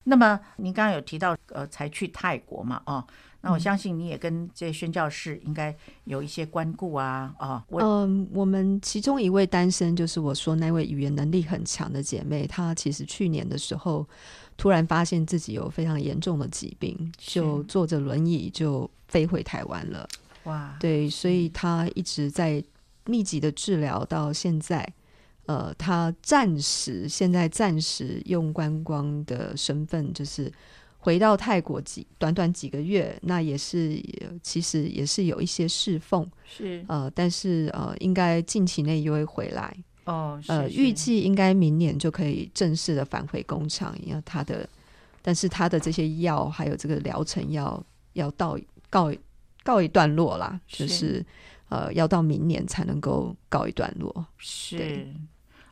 [0.05, 2.81] 那么您刚刚有提到，呃，才去泰国嘛？
[2.85, 3.05] 啊。
[3.45, 5.75] 那我相信你也跟这些宣教士应该
[6.05, 7.61] 有一些关顾啊啊！
[7.71, 14.07] 嗯、呃，我们其中一位单身，就是我说那位语言能力很强的姐妹，她其实去年的时候
[14.55, 20.07] 突然发现自己有非常严重的疾病，就坐着轮椅就飞回台湾了。
[20.45, 20.77] 哇！
[20.79, 22.63] 对，所以她一直在
[23.03, 24.87] 密集的治疗到现在。
[25.47, 30.49] 呃，她暂时现在暂时用观光的身份，就是。
[31.03, 34.01] 回到泰国几短短几个月，那也是
[34.41, 36.83] 其实也是有一些侍奉，是。
[36.87, 40.39] 呃，但是呃，应该近期内又会回来哦。
[40.41, 44.67] 是是呃，预计应该明年就可以正式的返回工厂，因为他的，
[45.21, 48.57] 但是他的这些药还有这个疗程要要到
[48.89, 49.11] 告
[49.63, 51.25] 告一段落啦，是就是。
[51.69, 55.07] 呃，要到明年才能够告一段落，是。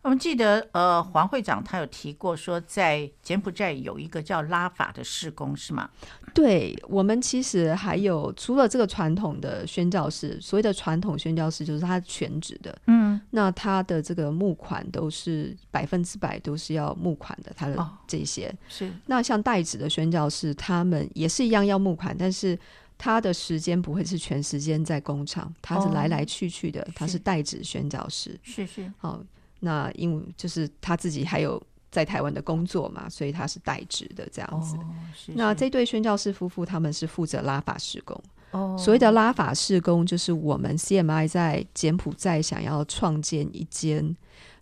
[0.02, 5.90] 对我们记得，呃，黄会长他有提过说，在柬埔寨有一个叫拉法的施工，是吗？
[6.34, 18.92] 对，我们其实还有除了这个传统的宣教士，所谓的传统宣教士就是他全职的，嗯，那他的这个募款都是百分之百都是要募款的，他的这些、哦、是。
[19.06, 22.58] 那像代职的宣教士，他们也是一样要募款，但是
[22.98, 29.22] 他的时间不会是全时间在工厂，他是来来去去的，哦、他是代职宣教士，是是，好。
[29.62, 34.76] 那因为就是他自己还有在台湾的工作嘛，所以他是代职的这样子。
[34.78, 38.20] 哦、是是，那这对宣教士夫妇他们是负责拉法施工。
[38.52, 44.16] 哦，所谓的拉法施工就是我们 CMI 在柬埔寨想要创建一间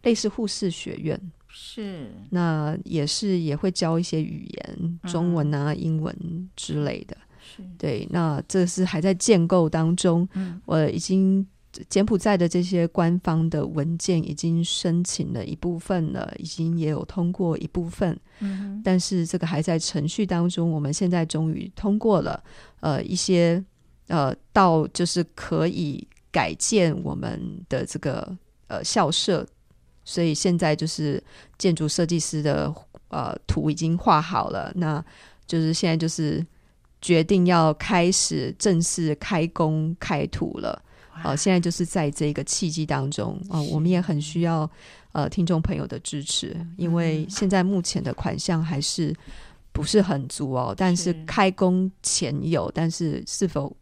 [0.03, 1.19] 类似护士学院。
[1.47, 2.11] 是。
[2.31, 7.15] 那也是也会教一些语言，中文啊、嗯、英文之类的。
[7.39, 7.63] 是。
[7.77, 10.27] 对，那这是还在建构当中。
[10.33, 10.61] 嗯。
[10.65, 11.47] 我已经。
[11.87, 20.71] 柬埔寨的这些官方的文件已经申请了一部分了，已经也有通过一部分，嗯，但是这个还在程序当中。
[20.71, 22.43] 我们现在终于通过了，
[22.79, 23.63] 呃，一些
[24.07, 28.35] 呃，到就是可以改建我们的这个
[28.67, 29.45] 呃校舍，
[30.03, 31.23] 所以现在就是
[31.59, 32.73] 建筑设计师的
[33.09, 35.03] 呃图已经画好了，那
[35.45, 36.43] 就是现在就是
[36.99, 40.81] 决定要开始正式开工开图了。
[41.21, 44.69] 好，现在就是在这个契机当中啊，我们也很需要
[45.11, 49.15] 呃听众朋友的支持，因为现在目前的款项还是
[49.71, 50.73] 不是很足哦。
[50.77, 53.75] 但是开工前有，但是是否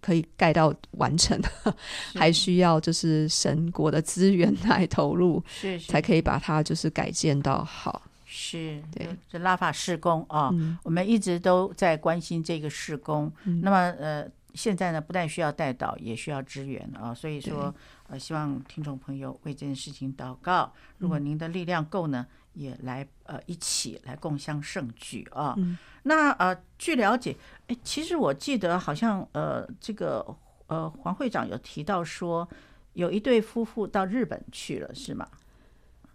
[0.00, 1.40] 可以盖到完成，
[2.14, 8.02] 还需要就是神国的资源来投入，是才可以把它就是改建到好。
[8.24, 10.50] 是对，这拉法施工啊，
[10.82, 13.32] 我们一直都在关心这个施工。
[13.62, 14.26] 那么呃。
[14.54, 17.12] 现在呢，不但需要带导，也需要支援啊！
[17.12, 17.74] 所以说，
[18.08, 20.72] 呃，希望听众朋友为这件事情祷告。
[20.98, 25.54] 如果您的力量够呢，也来呃一起来共襄盛举啊！
[25.58, 27.36] 嗯、那呃，据了解，
[27.66, 30.24] 哎，其实我记得好像呃，这个
[30.68, 32.48] 呃黄会长有提到说，
[32.92, 35.28] 有一对夫妇到日本去了，是吗？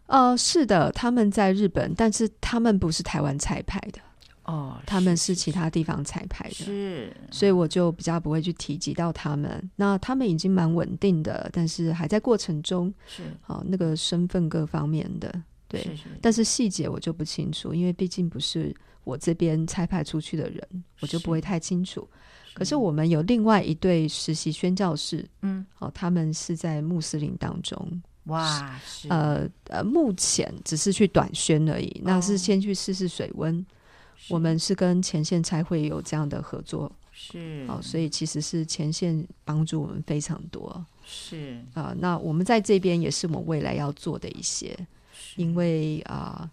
[0.07, 3.99] 呃，是的，他们在日本，但是他们不是台湾彩排的。
[4.49, 9.69] 哦，他们是其他地方彩排的，是，所以我就比较不会去提及到他们。
[9.75, 15.31] 那他们已经蛮稳定的，但是还在过程中，是，好，那个身份各方面的，
[15.67, 22.07] 对，是是，但是细节我就不清楚，因为毕竟不是我这边拆派出去的人，我就不会太清楚。
[22.55, 33.63] 可是我们有另外一对实习宣教士，嗯，好，他们是在穆斯林当中，哇，是，呃呃，目前只是去短宣而已，哦，那是先去试试水温。
[34.27, 37.65] 我们是跟前线才会有这样的合作，是。
[37.67, 41.53] 哦，所以其实是前线帮助我们非常多，是。
[41.73, 44.77] 啊、呃，那我们在这边也是我们未来要做的一些，
[45.35, 46.49] 因为啊、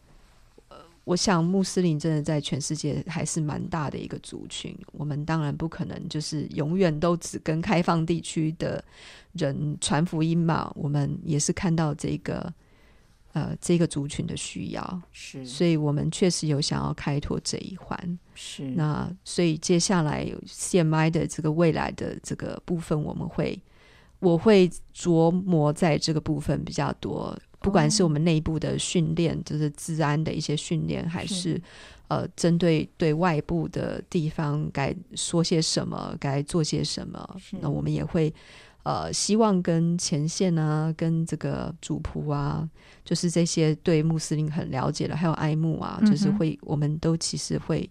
[0.68, 8.82] 呃，我想穆斯林真的在全世界还是蛮大的一个族群，我们当然不可能就是永远都只跟开放地区的
[9.32, 12.52] 人传福音嘛，我们也是看到这个。
[13.36, 18.18] 呃，这个族群的需要是，所以我们确实有想要开拓这一环。
[18.34, 23.60] 是，那所以接下来 CMI 的这个未来的这个部分，我们会
[24.20, 31.62] 我会琢磨在这个部分比较多，不管是我们内部的训练，就是治安的一些训练，还是，是
[32.08, 38.32] 呃，针对对外部的地方该说些什么，该做些什么，那我们也会。
[38.86, 42.68] 呃，希望跟前线啊，跟这个主仆啊，
[43.04, 47.90] 就是这些对穆斯林很了解的，还有爱慕啊，嗯、就是会，我们都其实会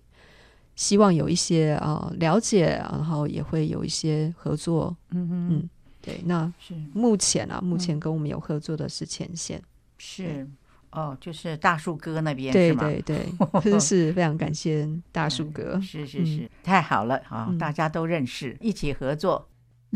[0.77, 4.95] 希望有一些啊、呃、了解，然后也会有一些合作。
[5.09, 5.69] 嗯嗯，
[6.01, 6.73] 对，那是。
[6.93, 9.61] 目前啊，目前跟我们有合作的是前线，
[9.97, 10.47] 是。
[10.91, 13.27] 哦，就是大树哥那边，对对对，
[13.61, 19.45] 真是非常感谢大树哥，嗯、是是是，嗯、太好了啊，大家都认识，一起合作。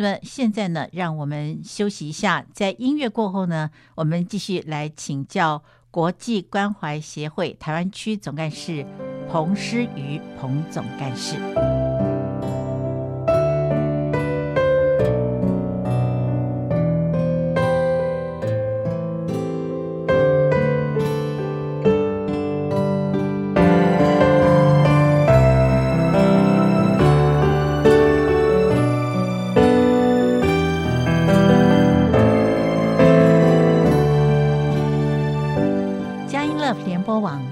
[0.02, 8.86] 那么现在呢，让我们休息一下，在音乐过后呢，我们继续来请教国际关怀协会台湾区总干事
[9.30, 11.36] 彭诗瑜彭总干事。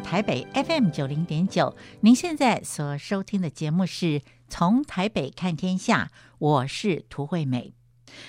[0.02, 7.74] 台北 FM 九零点九，您现在所收听的节目是从台北看天下，我是涂惠美。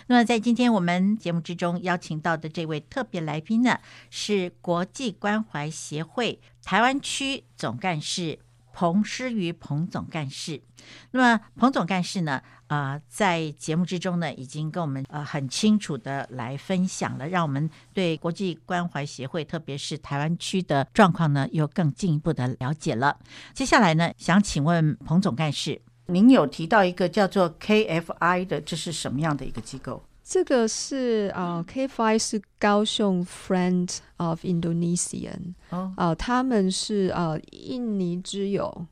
[0.08, 3.78] 那么在今天我们节目之中邀请到的这位特别来宾呢，
[4.10, 8.40] 是国际关怀协会台湾区总干事。
[8.72, 10.62] 彭诗瑜彭总干事，
[11.10, 12.42] 那么彭总干事呢？
[12.68, 23.18] 啊、呃，在节目之中呢，已经跟我们呃很清楚的来分享了，让我们对国际关怀协会，特别是台湾区的状况呢，有更进一步的了解了。
[23.52, 30.02] 接下来呢，想请问彭总干事，您有提到一个叫做 KFI 的，这是什么样的一个机构？
[30.22, 38.86] 这个是啊、uh,，KFI 是高雄 Friend of Indonesian 哦，啊，他们是啊，uh, 印尼之友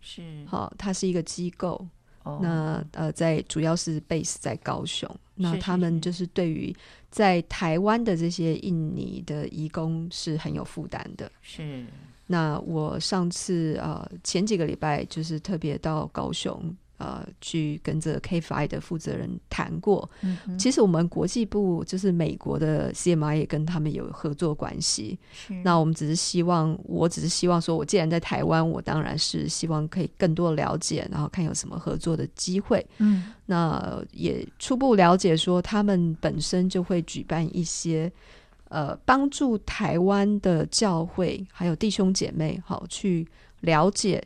[0.00, 1.86] 是好，uh, 它是一个机构。
[2.24, 2.38] Oh.
[2.42, 5.08] 那呃，在主要是 base 在高雄。
[5.34, 6.74] 那他们就是对于
[7.10, 11.30] 在台湾的这些印尼的移工是很有负担的。
[11.40, 11.86] 是。
[12.26, 16.76] 那我上次呃前几个礼拜就是特别到高雄。
[17.00, 20.08] 呃，去跟这 KFI 的负责人谈过。
[20.20, 25.18] 嗯，其实我们国际部就是美国的 CMI 也跟他们有合作关系。
[25.32, 32.86] 是，那我们只是希望，我只是希望说，我既然在台湾，我当然是希望可以更多了解，然后看有什么合作的机会。
[32.98, 38.12] 嗯，那也初步了解说，他们本身就会举办一些
[38.68, 43.26] 呃，帮助台湾的教会还有弟兄姐妹好去
[43.60, 44.22] 了解。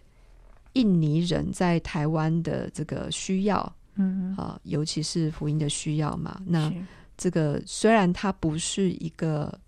[0.74, 6.40] 印尼人在台湾的这个需要，嗯啊，尤其是福音的需要嘛。
[6.46, 6.72] 那
[7.16, 9.58] 这个虽然它不是一个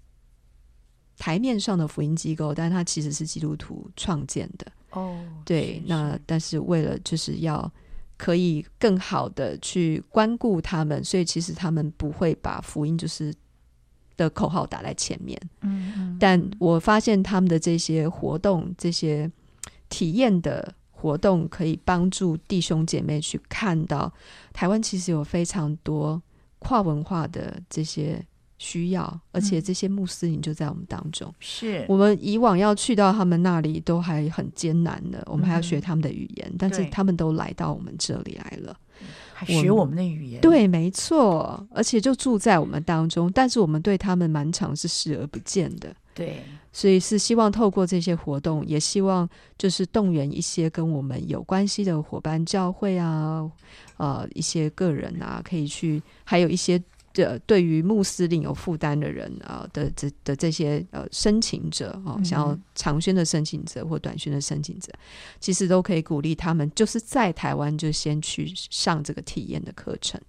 [1.18, 4.66] 台面上的福音机构，但它其实是基督徒创建的。
[4.90, 7.70] 哦，对，那但是为了就是要
[8.16, 13.32] 可以更好的去关顾他们，所以其实他们不会把福音就是
[14.16, 15.38] 的口号打在前面。
[15.60, 19.30] 嗯嗯，但我发现他们的这些活动，这些
[19.88, 24.12] 体验的活动，可以帮助弟兄姐妹去看到
[24.52, 26.20] 台湾其实有非常多
[26.58, 28.24] 跨文化的这些。
[28.58, 31.30] 需要，而且这些穆斯林就在我们当中。
[31.40, 38.74] 是我们以往要去到他们那里都还很艰难的，我们还要学他们的语言，嗯、但是他们都来到我们这里来了，
[39.34, 40.40] 还学我们的语言。
[40.40, 45.94] 对，没错，而且就住在我们当中，但是我们对他们蛮常是视而不见的。
[46.14, 46.42] 对，
[46.76, 53.50] 所以是希望透过这些活动，也希望就是动员一些跟我们有关系的伙伴、教会啊，
[53.96, 56.78] 呃，一些个人啊，可以去，还有一些。
[57.14, 64.92] 这对于穆斯林有负担的人啊的这的这些呃申请者啊，想要长宣的申请者或短宣的申请者，
[65.40, 70.20] 其实都可以鼓励他们，就是在台湾就先去上这个体验的课程，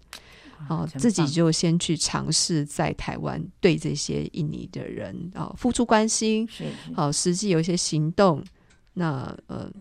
[0.68, 6.48] 啊，自己就先去尝试在台湾对这些印尼的人啊付出关心，
[6.94, 8.44] 好，实际有一些行动，
[8.94, 9.72] 那呃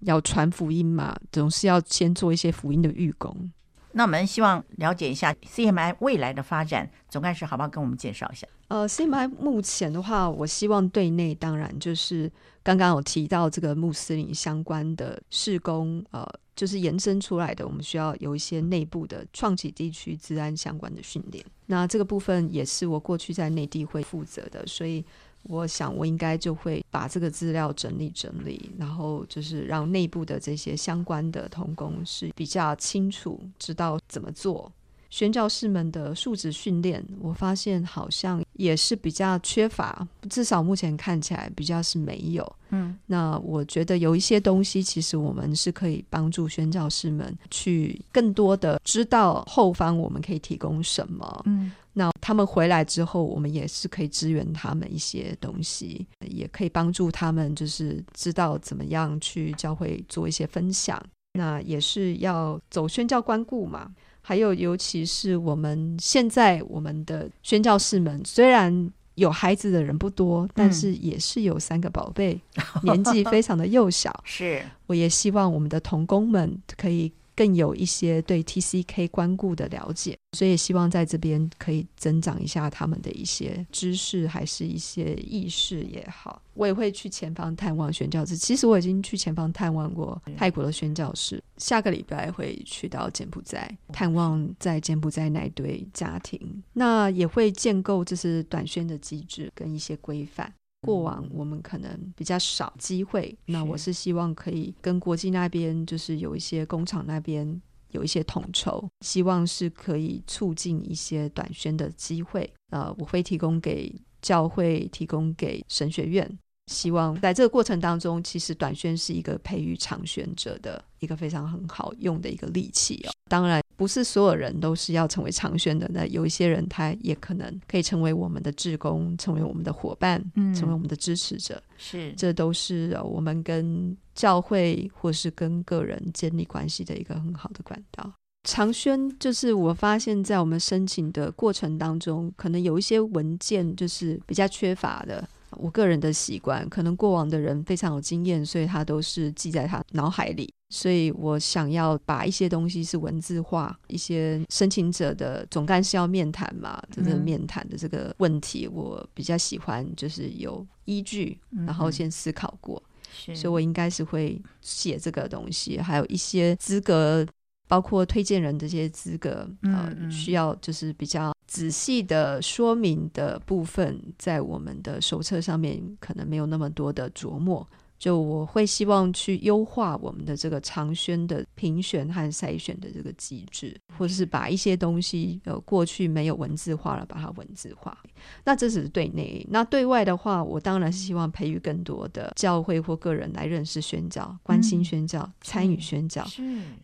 [0.00, 3.50] 要传福音嘛，总是要先做一些福音的预工。
[3.98, 8.46] 那我们希望了解一下 CMI 未来的发展，总干事好不好跟我们介绍一下？
[8.68, 12.30] 呃，CMI 目前的话，我希望对内当然就是
[12.62, 16.24] 刚刚有提到这个穆斯林相关的事工，呃，
[16.54, 21.44] 就是延伸出来的，我们需要有一些内部的创启地区治安相关的训练。
[21.66, 25.04] 那这个部分也是我过去在内地会负责的，所以。
[25.42, 34.70] 我想，我应该就会把这个资料整理整理，然后就是让内部的这些相关的同工是比较清楚，知道怎么做。
[35.10, 42.56] 宣教士们的素质训练，我发现好像也是比较缺乏，至少目前看起来比较是没有。
[42.70, 51.42] 嗯，那我觉得有一些东西，其实我们是可以帮助宣教士们去更多的知道后方我们可以提供什么。
[51.46, 51.72] 嗯。
[51.94, 61.02] 那他们回来之后，我们也是可以支援他们一些东西，也可以帮助他们，就是知道怎么样去教会做一些分享。
[61.32, 63.90] 那也是要走宣教关顾嘛。
[64.28, 72.38] 还有，尤其是我们现在我们的宣教士们，虽然有孩子的人不多，但是也是有三个宝贝，
[72.84, 74.14] 年纪非常的幼小。
[74.24, 77.10] 是，我也希望我们的童工们可以。
[77.38, 86.42] 更有一些对 TCK 关顾的了解，所以也希望在这边可以增长一下他们的一些知识，还是一些意识也好。
[86.54, 88.36] 我也会去前方探望宣教士。
[88.36, 96.40] 其实我已经去前方探望过泰国的宣教士，下个礼拜会去到柬埔寨探望在柬埔寨那对家庭。
[96.72, 100.52] 那也会建构就是短宣的机制跟一些规范。
[100.82, 107.60] 过往我们可能比较少机会，那我是希望可以跟国际那边，就是有一些工厂那边
[107.90, 112.50] 有一些统筹，希望是可以促进一些短宣的机会。
[112.70, 116.38] 呃，我会提供给教会，提供给神学院。
[116.66, 123.10] 希望在这个过程当中，其实短宣是一个培育长宣者的一个非常很好用的一个利器哦。
[123.30, 131.62] 当然，不是所有人都是要成为长宣的，那有一些人他也可能可以成为我们的志工，成为我们的伙伴，嗯，成为我们的支持者。
[131.76, 138.12] 是，这都是我们跟教会或是跟个人建立关系的一个很好的管道。
[138.42, 145.24] 长宣就是我发现，在我们申请的过程当中，可能有一些文件就是比较缺乏的。
[145.52, 150.52] 我个人的习惯，可能过往的人非常有经验，所以他都是记在他脑海里。
[150.70, 162.82] 所以我想要把一些东西是文字化，一些申请者的总干事要面谈嘛，这个面谈的这个问题，我比较喜欢就是有依据，然后先思考过。
[163.26, 167.26] 嗯、所以我应该是会写这个东西，还有一些资格。
[167.70, 177.68] 包括推荐人这些资格，呃，需要就是比较仔细的说明的部分，在我们的手册上面可能没有那么多的琢磨。
[177.98, 187.98] 就我会希望去优化我们的这个长宣的评选和筛选的这个机制，或者是把一些东西呃过去没有文字化了，把它文字化。
[188.44, 196.24] 那这只是对内，那对外的话，我当然是希望培育更多的教会或个人来认识宣教、关心宣教、嗯、参与宣教，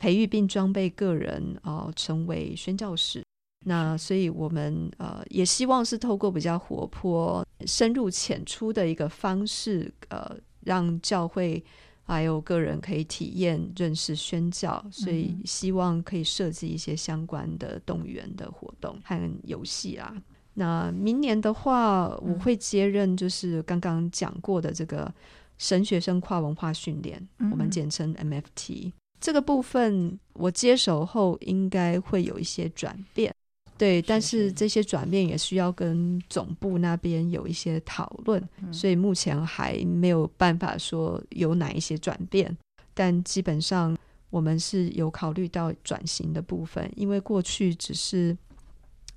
[0.01, 3.23] 培育并装备个人哦、呃，成为宣教士。
[3.67, 10.37] 那所以我们呃也希望是透过比较活泼、深入浅出的一个方式，呃。
[10.65, 11.62] 让教会
[12.03, 20.15] 还有个人可以体验认识宣教，所以希望可以设计一些相关的动员的活动和游戏啊。
[20.55, 25.12] 那明年的话，我会接任就是刚刚讲过的这个
[25.59, 33.35] 神学生跨文化训练，我们简称 MFT 这个部分，我接手后应该会有一些转变。
[33.77, 42.57] 对，但是这些转变也需要跟总部那边有一些讨论，嗯，所以目前还没有办法说有哪一些转变。
[42.95, 43.97] 但基本上
[44.31, 48.37] 我们是有考虑到转型的部分，因为过去只是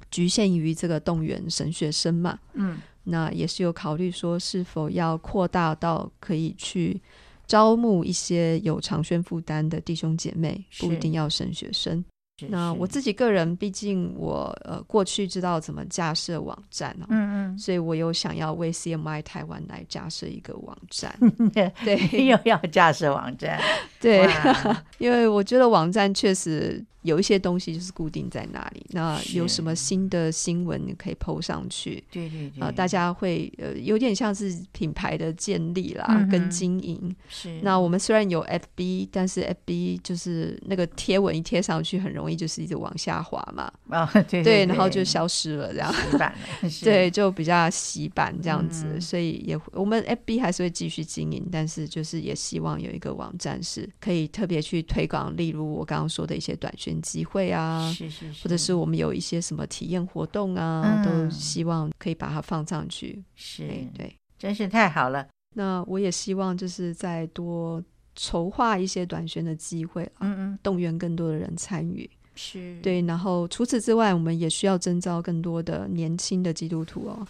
[0.09, 6.99] 局限于这个动员神学生嘛，嗯，那也是有考虑说是否要扩大到可以去
[7.45, 12.03] 招募一些有长宣负担的弟兄姐妹，不一定要神学生。
[12.49, 21.13] 那我自己个人，毕竟我呃过去知道怎么架设网站哦，嗯嗯，所以我又想要为 CMI 台湾来架设一个网站，
[21.83, 23.59] 对，又要架设网站，
[23.99, 24.29] 对，
[24.99, 26.83] 因为我觉得网站确实。
[27.03, 32.03] 有一些东西就是固定在那里，那有什么新的新闻你可以 po 上去？
[32.11, 37.15] 对对对，呃，大家会呃有点像是品牌的建立啦，嗯、跟经营。
[37.29, 37.61] 是。
[37.61, 43.71] 那我们虽然有 FB，但是 FB 就是那个贴文一贴上去，很容易就是一直往下滑嘛。
[43.87, 45.93] 啊、哦，对对，对，对，然后就消失了，这样。
[45.93, 46.69] 洗版了。
[46.83, 56.97] 对，就比较洗版这样子，嗯、所以也我们 FB 还是会继续经营，但是就是也希望有一个网站是可以特别去推广，例如我刚刚说的一些短宣。
[57.07, 63.23] 机会啊，是是是，或者是我们有一些什么体验活动啊，嗯，都希望可以把它放上去。
[63.35, 65.25] 是，对，对，真是太好了。
[65.55, 67.81] 那我也希望就是再多
[68.15, 72.09] 筹划一些短宣的机会，嗯嗯，动员更多的人参与。
[72.37, 77.27] 是对，然后除此之外，我们也需要征召更多的年轻的基督徒哦，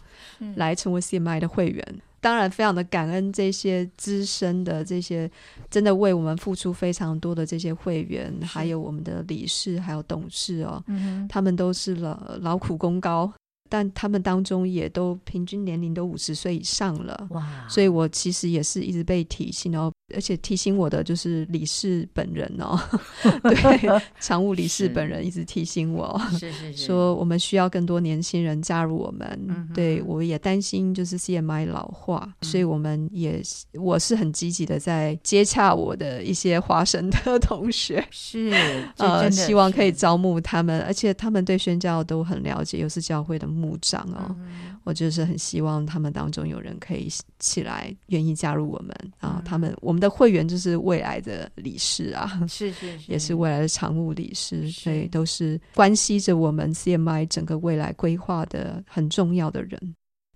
[0.56, 2.02] 来成为 CMI 的会员。
[2.20, 5.30] 当然，非常的感恩这些资深的、这些
[5.70, 13.32] 真的为我们付出非常多的这些会员，还有我们的理事，还有董事哦，嗯、他们都是了劳苦功高。
[13.70, 17.68] 但他们当中也都平均年龄都五十岁以上了，哇！
[17.68, 22.80] 所以我其实也是一直被提醒哦，而且提醒我的就是理事本人哦，
[23.44, 29.28] 对，常务理事本人一直提醒我，是是是，说我们需要更多年轻人加入我们。
[29.50, 33.42] 嗯、对，我也担心就是 CMI 老化，嗯、所以我们也
[33.74, 38.54] 我是很积极的在接洽我的一些华神的同学，是
[38.98, 43.48] 呃，希望可以招募他们，而且他们对宣教都很了解，又是教会的。
[43.58, 47.10] 牧长哦、嗯，我就是很希望他们当中有人可以
[47.40, 49.42] 起来，愿意加入我们、嗯、啊。
[49.44, 59.78] 他们我们的会员就是未来的理事啊，是是是，也是未来的常务理事，所以都是关系着我们 CMI 整个未来规划的很重要的人。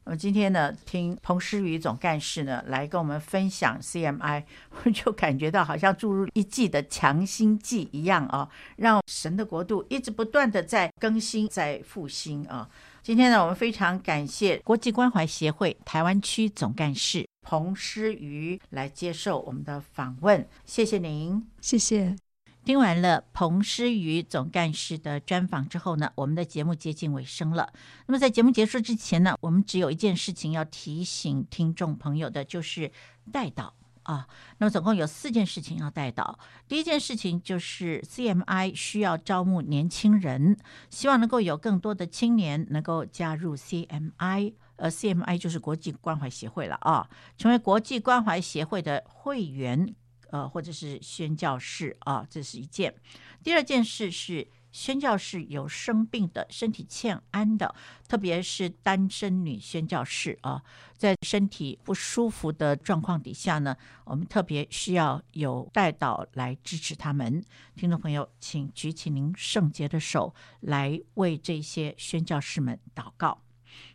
[0.03, 4.43] 我们今天呢，听彭诗雨总干事呢来跟我们分享 CMI，
[4.83, 12.67] 我就感觉到好像注入一剂的强心剂一样啊，让神的国度一直不断的在更新、在复兴啊。
[13.03, 22.15] 今天呢，我们非常感谢国际关怀协会台湾区总干事彭诗瑜来接受我们的访问，谢谢您，谢谢。
[22.63, 27.73] 听完了彭诗瑜总干事的专访之后呢，我们的节目接近尾声了。
[28.05, 32.91] 那么在节目结束之前呢，我们只有一件事情要提醒听众朋友的，就是
[33.31, 33.71] 代祷。
[34.11, 36.37] 啊，那么总共有四件事情要带到。
[36.67, 40.57] 第一件事情就是 CMI 需要招募年轻人，
[40.89, 47.07] 希望能够有更多的青年能够加入 CMI，呃，CMI 就是国际关怀协会了啊，
[47.37, 49.95] 成为国际关怀协会的会员，
[50.31, 52.93] 呃，或者是宣教士啊，这是一件。
[53.41, 54.47] 第二件事是。
[54.71, 57.73] 宣教士有生病的、身体欠安的，
[58.07, 60.63] 特别是单身女宣教士啊，
[60.97, 67.43] 在身体不舒服的状况底下呢，我们特别需要有代祷来支持他们。
[67.75, 73.41] 听众朋友，请举起您圣洁的手，来为这些宣教士们祷告。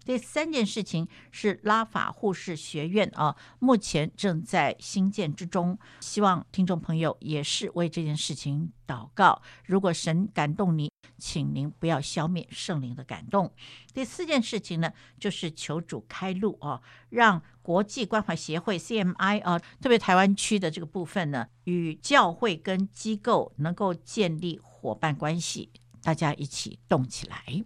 [0.05, 9.43] 第三件事情是拉法护士学院啊，目前正在兴建之中，希望听众朋友也是为这件事情祷告。
[9.65, 13.53] 如果神感动你，请您不要消灭圣灵的感动。
[13.93, 25.71] 第四件事情呢，就是求主开路啊，让国际关怀协会 CMI 啊，特别台湾区的这个部分呢，与教会跟机构能够建立伙伴关系，
[26.03, 27.65] 大家一起动起来。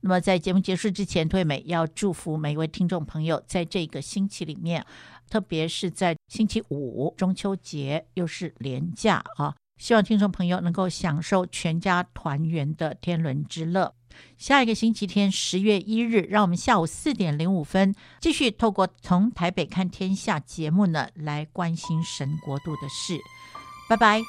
[0.00, 4.84] 那么，在节目结束之前，退美要祝福每一位听众朋友，在这个星期里面，
[5.28, 13.94] 特别是在星期五中秋节，又是连假啊，希望听众朋友能够享受全家团圆的天伦之乐。
[14.38, 23.18] 下一个星期天，十月一日，让我们下午四点零五分继续透过《从台北看天下》节目呢，来关心神国度的事。
[23.88, 24.22] 拜拜。